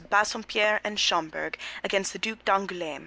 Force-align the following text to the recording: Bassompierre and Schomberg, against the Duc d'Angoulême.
Bassompierre 0.09 0.79
and 0.83 0.97
Schomberg, 0.97 1.57
against 1.83 2.11
the 2.11 2.17
Duc 2.17 2.39
d'Angoulême. 2.43 2.99